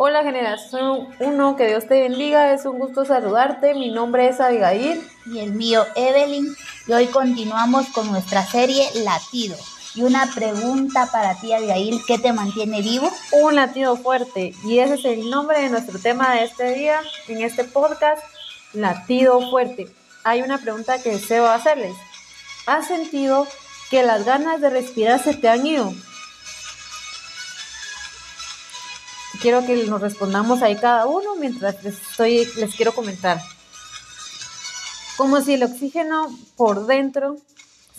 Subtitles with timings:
[0.00, 5.02] Hola generación 1, que Dios te bendiga, es un gusto saludarte, mi nombre es Abigail.
[5.26, 6.54] Y el mío Evelyn,
[6.86, 9.56] y hoy continuamos con nuestra serie Latido.
[9.96, 13.10] Y una pregunta para ti Abigail, ¿qué te mantiene vivo?
[13.42, 17.42] Un latido fuerte, y ese es el nombre de nuestro tema de este día, en
[17.42, 18.22] este podcast,
[18.74, 19.88] Latido fuerte.
[20.22, 21.96] Hay una pregunta que deseo hacerles.
[22.66, 23.48] ¿Has sentido
[23.90, 25.92] que las ganas de respirar se te han ido?
[29.40, 33.40] Quiero que nos respondamos ahí cada uno mientras les, estoy, les quiero comentar.
[35.16, 37.36] Como si el oxígeno por dentro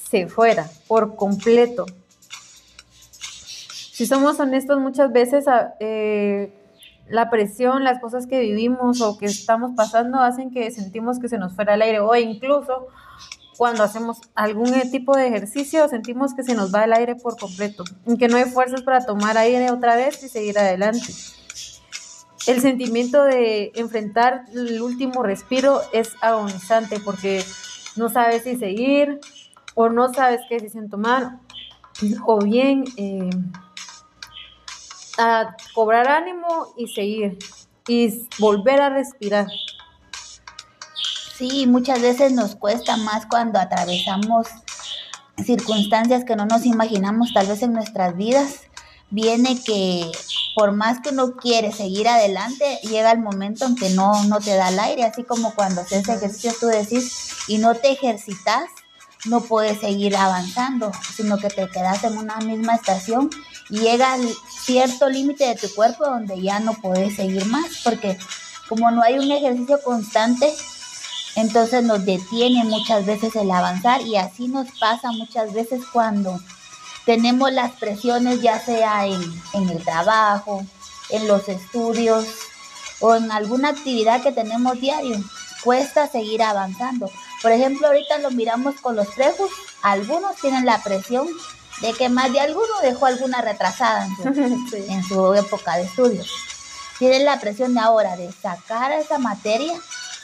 [0.09, 1.85] se fuera por completo.
[3.91, 6.53] Si somos honestos, muchas veces ah, eh,
[7.09, 11.37] la presión, las cosas que vivimos o que estamos pasando hacen que sentimos que se
[11.37, 12.87] nos fuera el aire o incluso
[13.59, 17.83] cuando hacemos algún tipo de ejercicio sentimos que se nos va el aire por completo
[18.17, 21.13] que no hay fuerzas para tomar aire otra vez y seguir adelante.
[22.47, 27.43] El sentimiento de enfrentar el último respiro es agonizante porque
[27.97, 29.19] no sabes si seguir
[29.75, 31.39] o no sabes qué decisión tomar
[32.25, 33.29] o bien eh,
[35.17, 37.37] a cobrar ánimo y seguir
[37.89, 39.47] y volver a respirar.
[41.39, 44.47] Sí, muchas veces nos cuesta más cuando atravesamos
[45.41, 48.63] circunstancias que no nos imaginamos tal vez en nuestras vidas.
[49.09, 50.11] Viene que
[50.53, 54.53] por más que uno quiere seguir adelante, llega el momento en que no, no te
[54.57, 58.65] da el aire, así como cuando haces ejercicio tú decís y no te ejercitas,
[59.23, 63.29] no puedes seguir avanzando, sino que te quedas en una misma estación
[63.69, 64.17] y llega
[64.65, 68.17] cierto límite de tu cuerpo donde ya no puedes seguir más, porque
[68.67, 70.53] como no hay un ejercicio constante,
[71.39, 76.39] entonces nos detiene muchas veces el avanzar y así nos pasa muchas veces cuando
[77.05, 79.21] tenemos las presiones ya sea en,
[79.53, 80.65] en el trabajo,
[81.09, 82.25] en los estudios
[82.99, 85.17] o en alguna actividad que tenemos diario.
[85.63, 87.09] Cuesta seguir avanzando.
[87.41, 89.49] Por ejemplo, ahorita lo miramos con los prejos.
[89.81, 91.27] Algunos tienen la presión
[91.81, 96.29] de que más de alguno dejó alguna retrasada en su, época de estudios.
[96.97, 99.73] Tienen la presión de ahora de sacar esa materia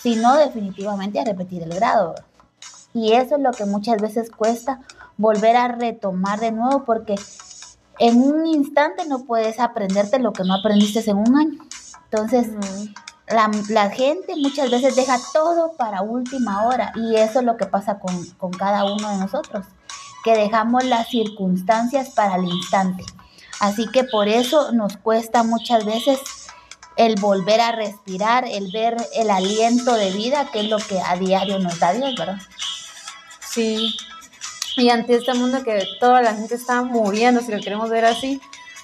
[0.06, 2.14] si no definitivamente a repetir el grado.
[2.94, 4.82] Y eso es lo que muchas veces cuesta
[5.18, 7.16] volver a retomar de nuevo porque
[7.98, 11.58] en un instante no puedes aprenderte lo que no aprendiste en un año.
[12.04, 12.52] Entonces,
[13.28, 17.66] la, la, gente muchas veces deja todo para última hora y eso es lo que
[17.66, 19.66] pasa con, con cada uno de nosotros,
[20.24, 23.04] que dejamos las circunstancias para el instante.
[23.60, 26.20] Así que por eso nos cuesta muchas veces
[26.98, 31.16] el volver a respirar, el ver el aliento de vida, que es lo que a
[31.18, 32.38] diario nos da Dios, ¿verdad?
[33.50, 33.96] Sí.
[34.78, 38.42] Y ante este mundo que toda la gente está muriendo, si lo queremos ver así,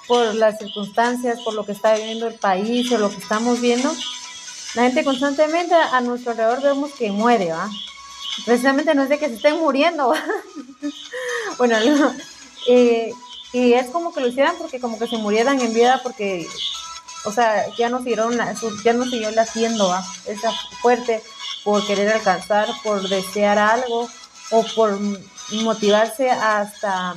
[0.08, 3.94] por las circunstancias, por lo que está viviendo el país o lo que estamos viendo,
[4.76, 7.70] la gente constantemente a nuestro alrededor vemos que muere, ¿va?
[8.46, 10.14] Precisamente no es de que se estén muriendo,
[11.58, 11.76] bueno,
[12.68, 13.12] eh,
[13.54, 16.48] y es como que lo hicieran porque como que se murieran en vida porque
[17.26, 18.38] o sea, ya no siguieron,
[18.84, 20.04] ya no siguió latiendo ¿va?
[20.28, 20.52] esa
[20.82, 21.22] fuerte
[21.64, 24.10] por querer alcanzar, por desear algo
[24.52, 24.98] o por
[25.64, 27.16] motivarse hasta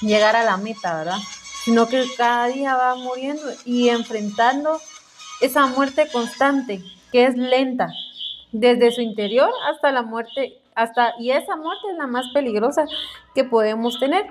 [0.00, 1.18] llegar a la meta, ¿verdad?
[1.64, 4.80] Sino que cada día va muriendo y enfrentando
[5.40, 6.82] esa muerte constante,
[7.12, 7.88] que es lenta,
[8.52, 12.84] desde su interior hasta la muerte, hasta, y esa muerte es la más peligrosa
[13.34, 14.26] que podemos tener,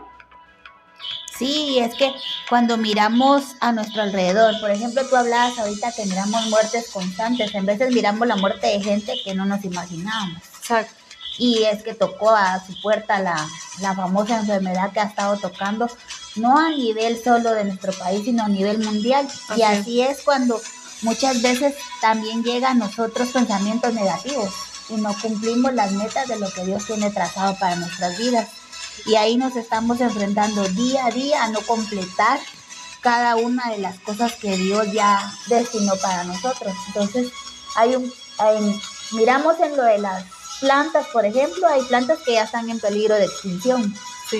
[1.39, 2.13] Sí, es que
[2.49, 7.65] cuando miramos a nuestro alrededor, por ejemplo, tú hablabas ahorita que miramos muertes constantes, en
[7.65, 10.43] veces miramos la muerte de gente que no nos imaginábamos.
[10.59, 10.93] Exacto.
[11.37, 13.47] Y es que tocó a su puerta la,
[13.79, 15.89] la famosa enfermedad que ha estado tocando,
[16.35, 19.25] no a nivel solo de nuestro país, sino a nivel mundial.
[19.55, 20.59] Y así es cuando
[21.03, 24.49] muchas veces también llegan a nosotros pensamientos negativos
[24.89, 28.49] y no cumplimos las metas de lo que Dios tiene trazado para nuestras vidas.
[29.05, 32.39] Y ahí nos estamos enfrentando día a día a no completar
[33.01, 36.73] cada una de las cosas que Dios ya destinó para nosotros.
[36.87, 37.31] Entonces,
[37.75, 38.11] hay un,
[39.11, 40.25] miramos en lo de las
[40.59, 43.95] plantas, por ejemplo, hay plantas que ya están en peligro de extinción,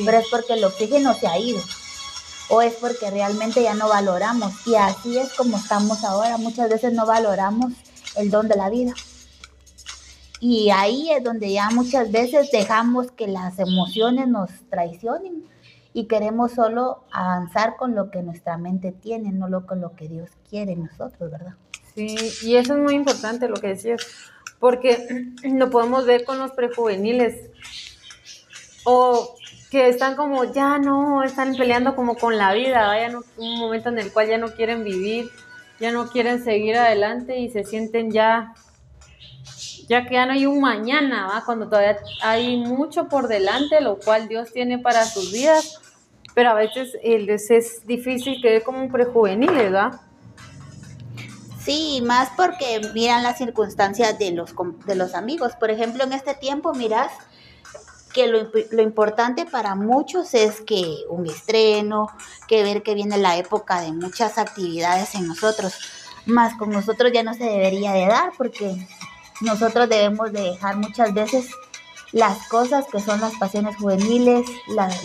[0.06, 1.62] pero es porque el oxígeno se ha ido
[2.50, 4.54] o es porque realmente ya no valoramos.
[4.66, 7.72] Y así es como estamos ahora, muchas veces no valoramos
[8.16, 8.94] el don de la vida.
[10.40, 15.44] Y ahí es donde ya muchas veces dejamos que las emociones nos traicionen
[15.94, 20.08] y queremos solo avanzar con lo que nuestra mente tiene, no lo con lo que
[20.08, 21.56] Dios quiere nosotros, ¿verdad?
[21.96, 24.02] Sí, y eso es muy importante lo que decías,
[24.60, 27.50] porque lo podemos ver con los prejuveniles
[28.86, 29.36] o
[29.70, 34.00] que están como ya no, están peleando como con la vida, vayan un momento en
[34.00, 35.30] el cual ya no quieren vivir
[35.80, 38.54] ya no quieren seguir adelante y se sienten ya,
[39.90, 41.44] ya que ya no hay un mañana, ¿va?
[41.44, 45.82] cuando todavía hay mucho por delante, lo cual Dios tiene para sus vidas,
[46.36, 50.00] pero a veces es difícil que como un prejuvenil, ¿verdad?
[51.60, 54.54] Sí, más porque miran las circunstancias de los,
[54.86, 55.54] de los amigos.
[55.60, 57.12] Por ejemplo, en este tiempo, miras
[58.14, 62.08] que lo, lo, importante para muchos es que un estreno,
[62.48, 65.74] que ver que viene la época de muchas actividades en nosotros,
[66.26, 68.88] más con nosotros ya no se debería de dar porque
[69.42, 71.48] nosotros debemos de dejar muchas veces
[72.12, 74.50] las cosas que son las pasiones juveniles,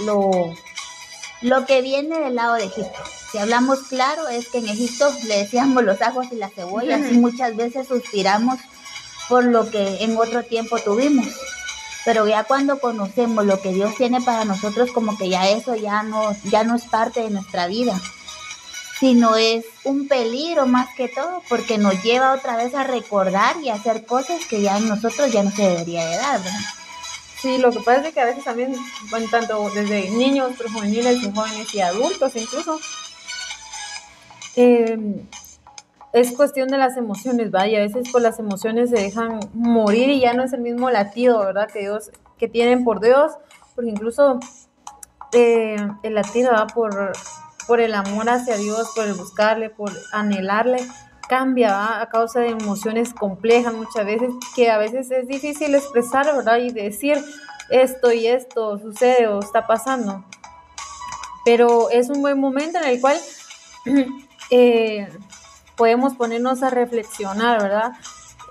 [0.04, 0.30] lo,
[1.42, 2.98] lo que viene del lado de Egipto.
[3.30, 7.18] Si hablamos claro, es que en Egipto le decíamos los ajos y las cebollas y
[7.18, 8.58] muchas veces suspiramos
[9.28, 11.26] por lo que en otro tiempo tuvimos.
[12.04, 16.02] Pero ya cuando conocemos lo que Dios tiene para nosotros, como que ya eso ya
[16.02, 17.98] no, ya no es parte de nuestra vida,
[18.98, 23.68] sino es un peligro más que todo, porque nos lleva otra vez a recordar y
[23.68, 26.60] a hacer cosas que ya en nosotros ya no se debería de dar, ¿verdad?
[27.40, 28.74] Sí, lo que pasa es que a veces también,
[29.10, 32.78] bueno, tanto desde niños, juveniles y jóvenes y adultos incluso,
[34.56, 35.26] eh,
[36.14, 37.76] es cuestión de las emociones, ¿vale?
[37.76, 41.40] a veces pues las emociones se dejan morir y ya no es el mismo latido,
[41.40, 41.68] ¿verdad?
[41.70, 43.32] Que Dios, que tienen por Dios,
[43.74, 44.38] porque incluso
[45.32, 47.12] eh, el latido va por,
[47.66, 50.86] por el amor hacia Dios, por el buscarle, por anhelarle,
[51.28, 56.58] cambia a causa de emociones complejas muchas veces, que a veces es difícil expresar, ¿verdad?
[56.58, 57.22] Y decir
[57.70, 60.24] esto y esto sucede o está pasando.
[61.44, 63.18] Pero es un buen momento en el cual
[64.50, 65.08] eh,
[65.76, 67.92] podemos ponernos a reflexionar, ¿verdad?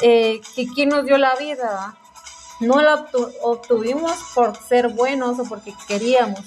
[0.01, 0.41] Eh,
[0.73, 1.95] quién nos dio la vida,
[2.59, 3.05] no la
[3.41, 6.41] obtuvimos por ser buenos o porque queríamos,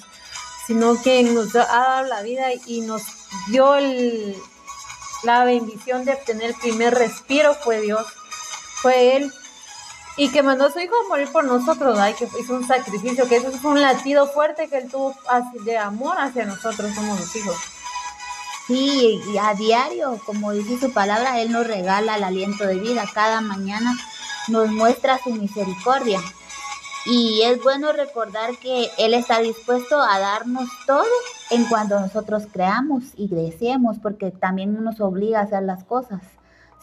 [0.67, 3.01] sino que nos ha dado la vida y nos
[3.47, 3.75] dio
[5.23, 8.05] la bendición de obtener el primer respiro, fue Dios,
[8.81, 9.33] fue Él.
[10.17, 12.15] Y que mandó a su hijo a morir por nosotros, ¿verdad?
[12.15, 15.15] que hizo un sacrificio, que eso fue un latido fuerte que él tuvo
[15.63, 17.55] de amor hacia nosotros como los hijos.
[18.67, 23.05] Y a diario, como dice su palabra, Él nos regala el aliento de vida.
[23.13, 23.95] Cada mañana
[24.49, 26.19] nos muestra su misericordia.
[27.09, 31.05] Y es bueno recordar que Él está dispuesto a darnos todo
[31.51, 36.21] en cuanto nosotros creamos y deseemos, porque también nos obliga a hacer las cosas,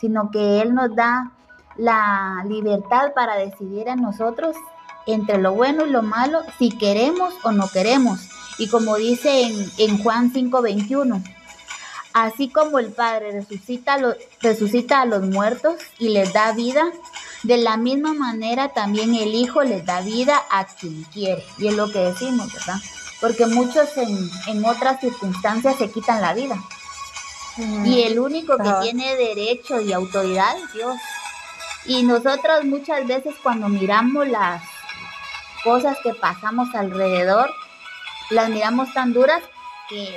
[0.00, 1.32] sino que Él nos da
[1.76, 4.56] la libertad para decidir en nosotros
[5.06, 8.20] entre lo bueno y lo malo, si queremos o no queremos.
[8.58, 11.22] Y como dice en, en Juan 5:21,
[12.14, 13.98] Así como el Padre resucita,
[14.40, 16.84] resucita a los muertos y les da vida,
[17.42, 21.44] de la misma manera también el Hijo les da vida a quien quiere.
[21.58, 22.76] Y es lo que decimos, ¿verdad?
[23.20, 26.56] Porque muchos en, otras circunstancias se quitan la vida.
[27.84, 30.96] Y el único que tiene derecho y autoridad es Dios.
[31.86, 34.62] Y nosotros muchas veces cuando miramos las
[35.64, 37.50] cosas que pasamos alrededor,
[38.30, 39.42] las miramos tan duras
[39.88, 40.16] que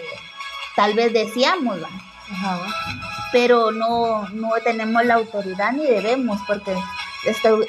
[0.77, 1.79] tal vez decíamos,
[3.31, 6.75] pero no, no tenemos la autoridad ni debemos, porque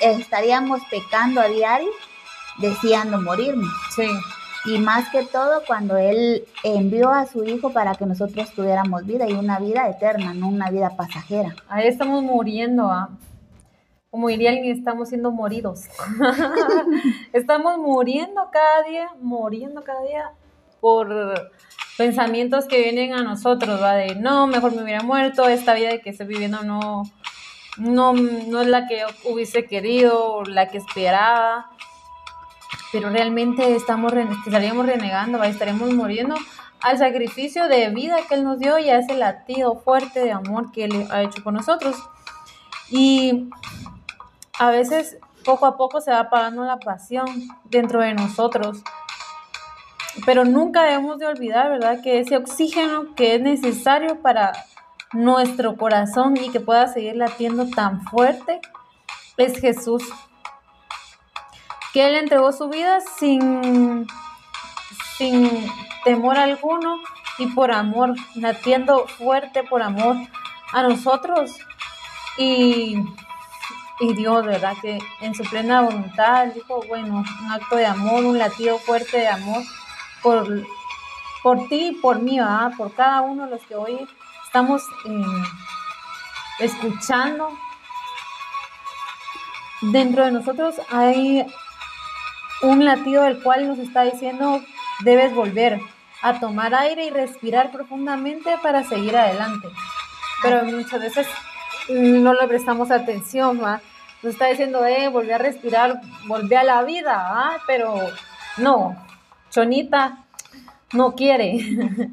[0.03, 1.89] estaríamos pecando a diario
[2.59, 3.73] deseando morirnos.
[3.97, 4.09] Sí.
[4.67, 9.27] Y más que todo cuando Él envió a su Hijo para que nosotros tuviéramos vida
[9.27, 11.57] y una vida eterna, no una vida pasajera.
[11.69, 13.09] Ahí estamos muriendo, ¿ah?
[14.11, 15.85] como diría alguien, estamos siendo moridos.
[17.33, 20.33] estamos muriendo cada día, muriendo cada día
[20.81, 21.51] por
[21.99, 26.11] pensamientos que vienen a nosotros, va de no, mejor me hubiera muerto, esta vida que
[26.11, 27.03] estoy viviendo no,
[27.77, 31.71] no, no es la que hubiese querido, la que esperaba,
[32.93, 34.13] pero realmente estamos,
[34.47, 35.49] estaríamos renegando, ¿va?
[35.49, 36.37] estaremos muriendo
[36.81, 40.71] al sacrificio de vida que Él nos dio y a ese latido fuerte de amor
[40.71, 41.97] que Él ha hecho con nosotros.
[42.91, 43.51] Y
[44.61, 47.27] a veces poco a poco se va apagando la pasión
[47.65, 48.85] dentro de nosotros
[50.25, 52.01] pero nunca debemos de olvidar, ¿verdad?
[52.03, 54.53] Que ese oxígeno que es necesario para
[55.13, 58.61] nuestro corazón y que pueda seguir latiendo tan fuerte
[59.37, 60.03] es Jesús.
[61.93, 64.07] Que Él entregó su vida sin,
[65.17, 65.51] sin
[66.05, 66.97] temor alguno
[67.39, 70.17] y por amor, latiendo fuerte por amor
[70.73, 71.53] a nosotros.
[72.37, 72.97] Y,
[74.01, 74.75] y Dios, ¿verdad?
[74.83, 79.29] Que en su plena voluntad dijo, bueno, un acto de amor, un latido fuerte de
[79.29, 79.63] amor
[80.23, 80.67] por,
[81.43, 82.39] por ti y por mí,
[82.77, 84.09] por cada uno de los que hoy
[84.45, 85.45] estamos eh,
[86.61, 87.51] escuchando.
[89.81, 91.47] Dentro de nosotros hay
[92.63, 94.61] un latido del cual nos está diciendo,
[95.01, 95.81] debes volver
[96.23, 99.69] a tomar aire y respirar profundamente para seguir adelante.
[100.43, 101.27] pero muchas veces
[101.89, 103.81] no le prestamos atención, ¿va?
[104.23, 107.59] Nos está diciendo, eh, volví a respirar, volví a la vida, ¿ah?
[107.67, 107.95] Pero
[108.57, 108.97] no,
[109.51, 110.25] Chonita
[110.93, 112.11] no quiere.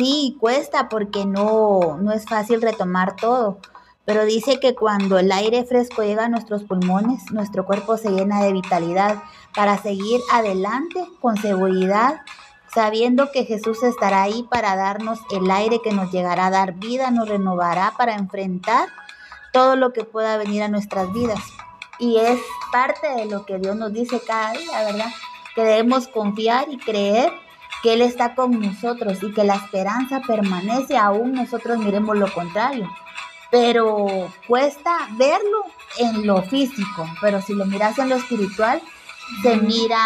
[0.00, 3.58] Sí, cuesta porque no, no es fácil retomar todo.
[4.06, 8.42] Pero dice que cuando el aire fresco llega a nuestros pulmones, nuestro cuerpo se llena
[8.42, 9.22] de vitalidad
[9.54, 12.22] para seguir adelante con seguridad,
[12.72, 17.10] sabiendo que Jesús estará ahí para darnos el aire que nos llegará a dar vida,
[17.10, 18.88] nos renovará para enfrentar
[19.52, 21.40] todo lo que pueda venir a nuestras vidas.
[21.98, 22.40] Y es
[22.72, 25.10] parte de lo que Dios nos dice cada día, ¿verdad?
[25.54, 27.32] Que debemos confiar y creer
[27.82, 32.90] que Él está con nosotros y que la esperanza permanece aún nosotros miremos lo contrario.
[33.50, 35.64] Pero cuesta verlo
[35.98, 38.80] en lo físico, pero si lo miras en lo espiritual,
[39.42, 39.98] se mira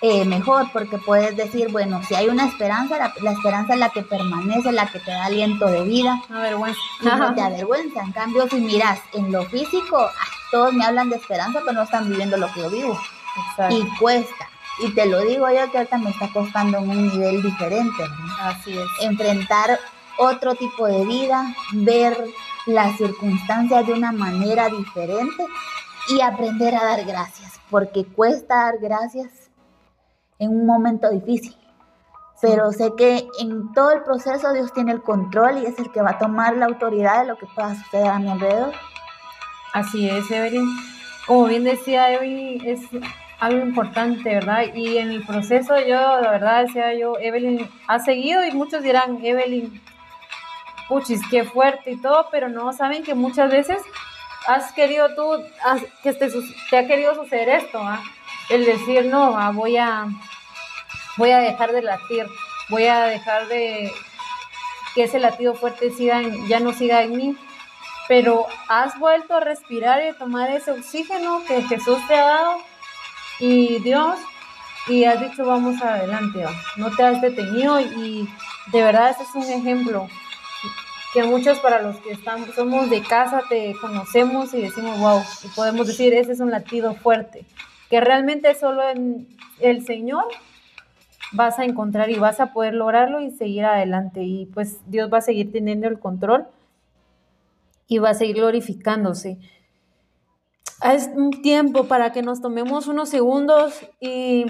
[0.00, 4.02] eh, mejor porque puedes decir, bueno, si hay una esperanza, la, esperanza es la que
[4.02, 6.22] permanece, la que te da aliento de vida.
[6.30, 6.78] Avergüenza.
[7.02, 8.02] no te avergüenza.
[8.02, 11.82] En cambio, si miras en lo físico, ah, todos me hablan de esperanza, pero no
[11.82, 13.00] están viviendo lo que yo vivo.
[13.70, 14.48] Y cuesta.
[14.78, 18.04] Y te lo digo yo que ahorita me está costando en un nivel diferente.
[18.40, 18.86] Así es.
[19.00, 19.78] Enfrentar
[20.18, 22.16] otro tipo de vida, ver
[22.66, 25.46] las circunstancias de una manera diferente
[26.08, 29.50] y aprender a dar gracias, porque cuesta dar gracias
[30.38, 31.56] en un momento difícil.
[32.40, 36.02] Pero sé que en todo el proceso Dios tiene el control y es el que
[36.02, 38.72] va a tomar la autoridad de lo que pueda suceder a mi alrededor.
[39.72, 40.68] Así es, Evelyn.
[41.26, 42.80] Como bien decía Evelyn, es
[43.40, 44.64] algo importante, ¿verdad?
[44.74, 49.18] Y en el proceso yo, la verdad, decía yo, Evelyn ha seguido y muchos dirán,
[49.22, 49.80] Evelyn,
[50.88, 53.78] puchis, qué fuerte y todo, pero no saben que muchas veces
[54.46, 55.42] has querido tú,
[56.02, 58.02] que te, ha querido suceder esto, ¿ah?
[58.48, 60.06] el decir, no, ah, voy, a,
[61.16, 62.26] voy a dejar de latir,
[62.68, 63.92] voy a dejar de
[64.94, 67.36] que ese latido fuerte siga ya no siga en mí,
[68.08, 72.58] pero has vuelto a respirar y a tomar ese oxígeno que Jesús te ha dado
[73.40, 74.18] y Dios,
[74.88, 76.44] y has dicho vamos adelante,
[76.76, 78.28] no te has detenido y
[78.72, 80.08] de verdad ese es un ejemplo
[81.12, 85.48] que muchos para los que estamos, somos de casa te conocemos y decimos, wow, y
[85.48, 87.46] podemos decir, ese es un latido fuerte,
[87.88, 89.26] que realmente solo en
[89.60, 90.24] el Señor
[91.32, 94.22] vas a encontrar y vas a poder lograrlo y seguir adelante.
[94.22, 96.46] Y pues Dios va a seguir teniendo el control
[97.88, 99.38] y va a seguir glorificándose.
[100.82, 104.46] Es un tiempo para que nos tomemos unos segundos y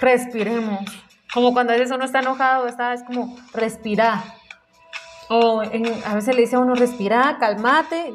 [0.00, 0.80] respiremos.
[1.32, 4.36] Como cuando a veces uno está enojado, está, es como respirar
[5.28, 8.12] o a veces le dice a uno, respira, calmate.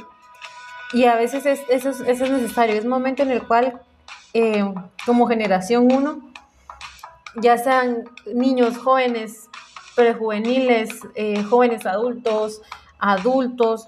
[0.93, 2.75] Y a veces es, eso, es, necesario.
[2.75, 3.81] Es un momento en el cual,
[4.33, 4.63] eh,
[5.05, 6.19] como generación 1,
[7.35, 8.03] ya sean
[8.33, 9.49] niños, jóvenes,
[9.95, 12.61] prejuveniles, eh, jóvenes adultos,
[12.99, 13.87] adultos,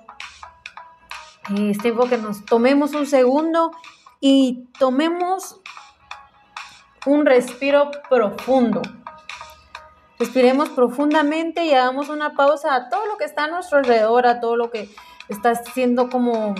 [1.50, 3.72] es tiempo que nos tomemos un segundo
[4.20, 5.60] y tomemos
[7.06, 8.82] un respiro profundo.
[10.20, 14.40] Respiremos profundamente y hagamos una pausa a todo lo que está a nuestro alrededor, a
[14.40, 14.90] todo lo que
[15.28, 16.56] está siendo como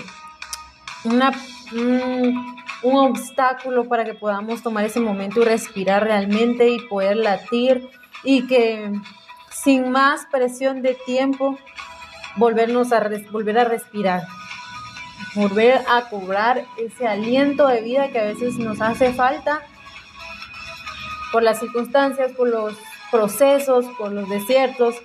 [1.06, 1.32] una,
[1.72, 7.90] un, un obstáculo para que podamos tomar ese momento y respirar realmente y poder latir
[8.24, 8.92] y que
[9.52, 11.58] sin más presión de tiempo
[12.36, 14.24] volvernos a volver a respirar,
[15.36, 19.62] volver a cobrar ese aliento de vida que a veces nos hace falta
[21.32, 22.78] por las circunstancias, por los
[23.12, 24.96] procesos, por los desiertos,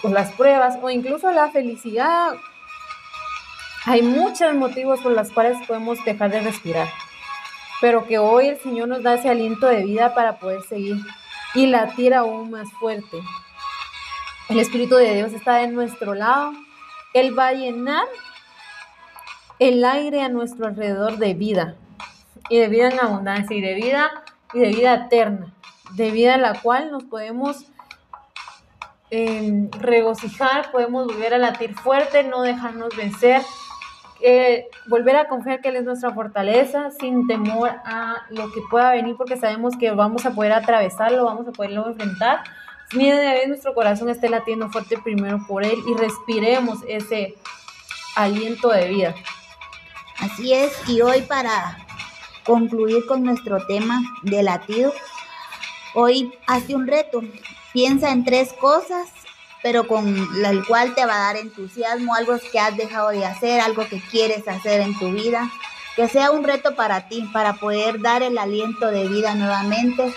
[0.00, 2.34] por las pruebas o incluso la felicidad.
[3.84, 6.88] Hay muchos motivos por los cuales podemos dejar de respirar,
[7.80, 10.96] pero que hoy el Señor nos da ese aliento de vida para poder seguir
[11.54, 13.18] y latir aún más fuerte.
[14.48, 16.52] El Espíritu de Dios está de nuestro lado.
[17.12, 18.04] Él va a llenar
[19.58, 21.76] el aire a nuestro alrededor de vida
[22.48, 24.10] y de vida en abundancia y de vida
[24.54, 25.54] y de vida eterna
[25.94, 27.66] de vida en la cual nos podemos
[29.10, 33.42] em, regocijar, podemos volver a latir fuerte, no dejarnos vencer,
[34.20, 38.90] eh, volver a confiar que Él es nuestra fortaleza sin temor a lo que pueda
[38.90, 42.42] venir porque sabemos que vamos a poder atravesarlo, vamos a poderlo enfrentar.
[42.94, 47.34] Ni de vez nuestro corazón esté latiendo fuerte primero por Él y respiremos ese
[48.16, 49.14] aliento de vida.
[50.20, 51.86] Así es, y hoy para
[52.44, 54.92] concluir con nuestro tema de latido,
[55.94, 57.22] Hoy hace un reto.
[57.72, 59.08] Piensa en tres cosas,
[59.62, 60.06] pero con
[60.44, 64.00] el cual te va a dar entusiasmo, algo que has dejado de hacer, algo que
[64.00, 65.50] quieres hacer en tu vida.
[65.96, 70.14] Que sea un reto para ti, para poder dar el aliento de vida nuevamente.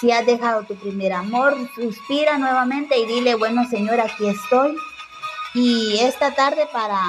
[0.00, 4.76] Si has dejado tu primer amor, suspira nuevamente y dile, bueno Señor, aquí estoy.
[5.54, 7.00] Y esta tarde para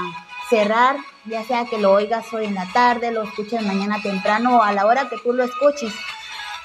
[0.50, 4.62] cerrar, ya sea que lo oigas hoy en la tarde, lo escuches mañana temprano o
[4.62, 5.94] a la hora que tú lo escuches,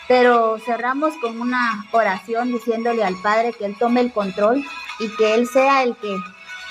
[0.09, 4.65] pero cerramos con una oración diciéndole al Padre que Él tome el control
[4.99, 6.17] y que Él sea el que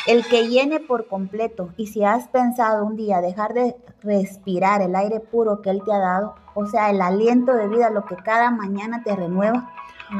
[0.08, 1.70] el que llene por completo.
[1.78, 5.94] Y si has pensado un día dejar de respirar el aire puro que Él te
[5.94, 9.72] ha dado, o sea, el aliento de vida, lo que cada mañana te renueva,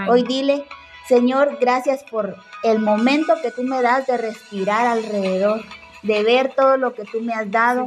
[0.08, 0.66] hoy dile,
[1.08, 5.62] Señor, gracias por el momento que tú me das de respirar alrededor,
[6.04, 7.86] de ver todo lo que tú me has dado,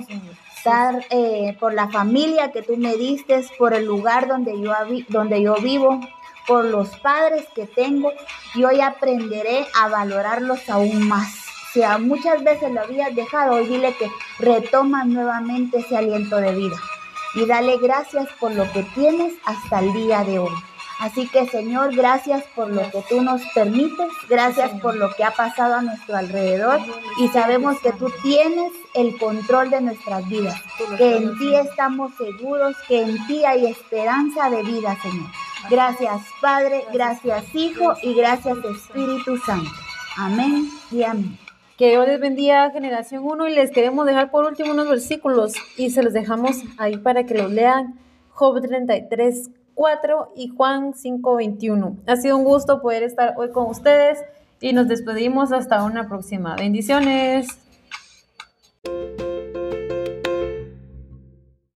[0.57, 4.73] estar eh, por la familia que tú me diste, por el lugar donde yo,
[5.09, 6.01] donde yo vivo,
[6.47, 8.13] por los padres que tengo,
[8.55, 11.35] y hoy aprenderé a valorarlos aún más.
[11.73, 16.77] Sea muchas veces lo habías dejado, hoy dile que retoma nuevamente ese aliento de vida.
[17.35, 20.53] Y dale gracias por lo que tienes hasta el día de hoy.
[21.03, 25.33] Así que Señor, gracias por lo que tú nos permites, gracias por lo que ha
[25.33, 26.79] pasado a nuestro alrededor
[27.19, 30.55] y sabemos que tú tienes el control de nuestras vidas,
[30.97, 35.27] que en ti estamos seguros, que en ti hay esperanza de vida, Señor.
[35.69, 39.73] Gracias Padre, gracias Hijo y gracias Espíritu Santo.
[40.17, 41.37] Amén y amén.
[41.77, 45.91] Que Dios les bendiga generación 1 y les queremos dejar por último unos versículos y
[45.91, 47.99] se los dejamos ahí para que los lean.
[48.29, 49.51] Job 33,
[49.83, 51.97] 4 y Juan 5, 21.
[52.07, 54.21] Ha sido un gusto poder estar hoy con ustedes
[54.61, 56.55] y nos despedimos hasta una próxima.
[56.55, 57.49] Bendiciones.